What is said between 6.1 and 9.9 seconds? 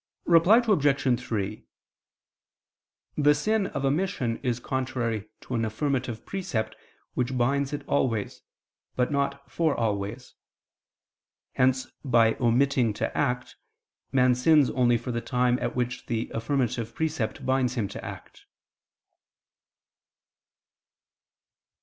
precept which binds always, but not for